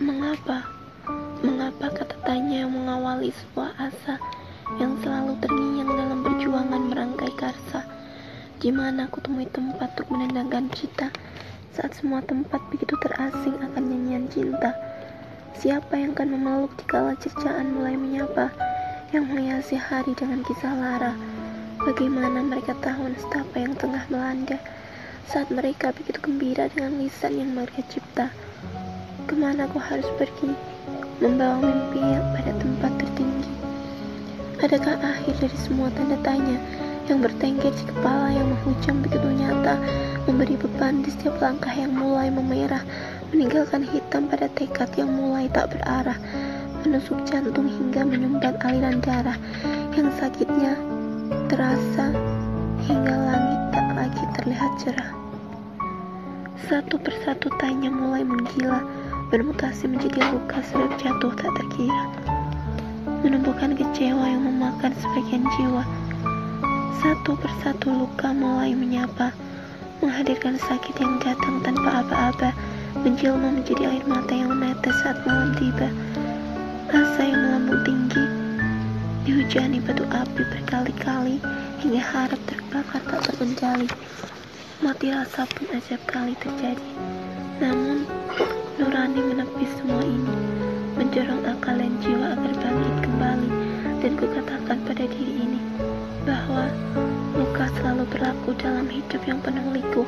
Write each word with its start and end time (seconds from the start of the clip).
Mengapa? 0.00 0.64
Mengapa 1.44 1.92
kata 1.92 2.16
tanya 2.24 2.64
yang 2.64 2.72
mengawali 2.72 3.28
sebuah 3.36 3.76
asa 3.76 4.16
yang 4.80 4.96
selalu 5.04 5.36
terngiang 5.44 5.92
dalam 5.92 6.24
perjuangan 6.24 6.88
merangkai 6.88 7.28
karsa? 7.36 7.84
Di 8.56 8.72
mana 8.72 9.12
aku 9.12 9.20
temui 9.20 9.44
tempat 9.52 9.92
untuk 9.92 10.16
menendangkan 10.16 10.72
cerita 10.72 11.12
saat 11.76 11.92
semua 12.00 12.24
tempat 12.24 12.64
begitu 12.72 12.96
terasing 12.96 13.60
akan 13.60 13.92
nyanyian 13.92 14.24
cinta? 14.32 14.72
Siapa 15.60 15.92
yang 16.00 16.16
akan 16.16 16.32
memeluk 16.32 16.72
dikala 16.80 17.12
cercaan 17.20 17.76
mulai 17.76 17.92
menyapa 18.00 18.56
yang 19.12 19.28
menghiasi 19.28 19.76
hari 19.76 20.16
dengan 20.16 20.40
kisah 20.48 20.80
lara? 20.80 21.12
Bagaimana 21.76 22.40
mereka 22.40 22.72
tahu 22.80 23.04
nestapa 23.04 23.52
yang 23.52 23.76
tengah 23.76 24.08
melanda 24.08 24.56
saat 25.28 25.52
mereka 25.52 25.92
begitu 25.92 26.16
gembira 26.24 26.72
dengan 26.72 26.96
lisan 26.96 27.36
yang 27.36 27.52
mereka 27.52 27.84
cipta? 27.92 28.32
Ke 29.30 29.38
mana 29.38 29.70
aku 29.70 29.78
harus 29.78 30.10
pergi? 30.18 30.50
Membawa 31.22 31.62
mimpi 31.62 32.02
yang 32.02 32.34
pada 32.34 32.50
tempat 32.50 32.90
tertinggi. 32.98 33.46
Adakah 34.58 34.98
akhir 34.98 35.38
dari 35.38 35.54
semua 35.54 35.86
tanda 35.94 36.18
tanya 36.26 36.58
yang 37.06 37.22
bertengger 37.22 37.70
di 37.70 37.84
kepala 37.86 38.34
yang 38.34 38.50
menghujam 38.50 38.98
begitu 39.06 39.30
nyata, 39.30 39.78
memberi 40.26 40.58
beban 40.58 41.06
di 41.06 41.14
setiap 41.14 41.38
langkah 41.38 41.70
yang 41.70 41.94
mulai 41.94 42.26
memerah, 42.26 42.82
meninggalkan 43.30 43.86
hitam 43.86 44.26
pada 44.26 44.50
tekad 44.58 44.90
yang 44.98 45.14
mulai 45.14 45.46
tak 45.54 45.78
berarah, 45.78 46.18
menusuk 46.82 47.22
jantung 47.22 47.70
hingga 47.70 48.02
menyumbat 48.02 48.58
aliran 48.66 48.98
darah 48.98 49.38
yang 49.94 50.10
sakitnya 50.18 50.74
terasa 51.46 52.10
hingga 52.82 53.14
langit 53.14 53.60
tak 53.78 53.86
lagi 53.94 54.24
terlihat 54.42 54.72
cerah. 54.82 55.10
Satu 56.66 56.98
persatu 56.98 57.46
tanya 57.62 57.94
mulai 57.94 58.26
menggila, 58.26 58.82
bermutasi 59.30 59.86
menjadi 59.86 60.26
luka 60.34 60.58
sebab 60.74 60.90
jatuh 60.98 61.30
tak 61.38 61.54
terkira. 61.54 62.04
Menumbuhkan 63.22 63.78
kecewa 63.78 64.26
yang 64.26 64.42
memakan 64.42 64.90
sebagian 64.98 65.46
jiwa. 65.54 65.86
Satu 66.98 67.38
persatu 67.38 67.94
luka 67.94 68.34
mulai 68.34 68.74
menyapa, 68.74 69.30
menghadirkan 70.02 70.58
sakit 70.58 70.98
yang 70.98 71.22
datang 71.22 71.62
tanpa 71.62 72.02
aba-aba, 72.02 72.50
menjelma 73.06 73.54
menjadi 73.54 73.86
air 73.86 74.04
mata 74.10 74.34
yang 74.34 74.50
menetes 74.50 74.98
saat 75.06 75.22
malam 75.22 75.54
tiba. 75.56 75.88
Rasa 76.90 77.22
yang 77.22 77.38
melambung 77.38 77.80
tinggi, 77.86 78.24
dihujani 79.22 79.78
batu 79.78 80.02
api 80.10 80.42
berkali-kali, 80.42 81.38
hingga 81.78 82.02
harap 82.02 82.40
terbakar 82.50 83.00
tak 83.06 83.20
terkendali. 83.30 83.86
Mati 84.82 85.14
rasa 85.14 85.46
pun 85.46 85.70
ajab 85.70 86.02
kali 86.10 86.34
terjadi. 86.42 86.90
Namun, 87.60 88.08
Nurani 89.10 89.34
menepis 89.34 89.70
semua 89.74 90.06
ini, 90.06 90.34
mendorong 90.94 91.42
akal 91.42 91.74
dan 91.74 91.98
jiwa 91.98 92.30
agar 92.30 92.54
bangkit 92.62 92.96
kembali, 93.02 93.50
dan 93.98 94.12
kukatakan 94.14 94.78
pada 94.86 95.02
diri 95.10 95.34
ini 95.50 95.58
bahwa 96.22 96.70
luka 97.34 97.66
selalu 97.74 98.06
berlaku 98.06 98.54
dalam 98.54 98.86
hidup 98.86 99.18
yang 99.26 99.42
penuh 99.42 99.66
liku, 99.74 100.06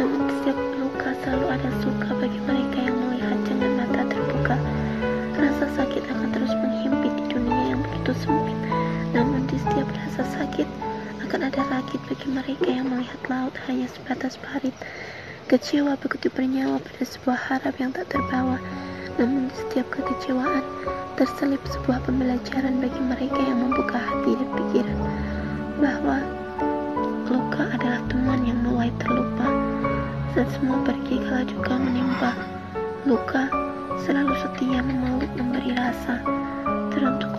namun 0.00 0.24
setiap 0.40 0.56
luka 0.56 1.12
selalu 1.20 1.46
ada 1.52 1.68
suka 1.84 2.08
bagi 2.16 2.40
mereka 2.48 2.78
yang 2.80 2.96
melihat 2.96 3.38
dengan 3.44 3.70
mata 3.76 4.02
terbuka. 4.08 4.56
Rasa 5.36 5.66
sakit 5.76 6.02
akan 6.08 6.28
terus 6.32 6.52
menghimpit 6.64 7.12
di 7.20 7.24
dunia 7.36 7.76
yang 7.76 7.80
begitu 7.84 8.24
sempit, 8.24 8.56
namun 9.12 9.44
di 9.52 9.60
setiap 9.60 9.88
rasa 9.92 10.24
sakit 10.40 10.68
akan 11.28 11.44
ada 11.44 11.60
rakit 11.68 12.00
bagi 12.08 12.28
mereka 12.32 12.72
yang 12.72 12.88
melihat 12.88 13.20
laut 13.28 13.52
hanya 13.68 13.84
sebatas 13.84 14.40
parit. 14.40 14.72
Kecewa 15.50 15.98
begitu 15.98 16.30
bernyawa 16.30 16.78
pada 16.78 17.02
sebuah 17.02 17.34
harap 17.34 17.74
yang 17.82 17.90
tak 17.90 18.06
terbawa, 18.06 18.54
namun 19.18 19.50
di 19.50 19.54
setiap 19.58 19.82
kekecewaan 19.90 20.62
terselip 21.18 21.58
sebuah 21.66 21.98
pembelajaran 22.06 22.78
bagi 22.78 23.02
mereka 23.02 23.34
yang 23.42 23.58
membuka 23.58 23.98
hati 23.98 24.38
dan 24.38 24.46
pikiran 24.54 24.98
bahwa 25.82 26.22
luka 27.26 27.66
adalah 27.66 27.98
teman 28.06 28.46
yang 28.46 28.62
mulai 28.62 28.94
terlupa. 29.02 29.50
Saat 30.38 30.54
semua 30.54 30.86
pergi 30.86 31.18
kala 31.18 31.42
juga 31.42 31.82
menimpa 31.82 32.30
luka 33.02 33.50
selalu 34.06 34.30
setia 34.38 34.78
memeluk 34.86 35.34
memberi 35.34 35.74
rasa 35.74 36.22
teruntuk 36.94 37.29